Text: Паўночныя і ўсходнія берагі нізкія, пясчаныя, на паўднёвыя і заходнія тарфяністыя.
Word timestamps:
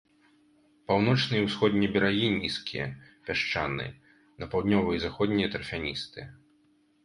Паўночныя 0.91 1.41
і 1.41 1.45
ўсходнія 1.47 1.91
берагі 1.97 2.31
нізкія, 2.39 2.87
пясчаныя, 3.29 3.91
на 4.43 4.51
паўднёвыя 4.57 4.95
і 4.99 5.03
заходнія 5.07 5.47
тарфяністыя. 5.57 6.27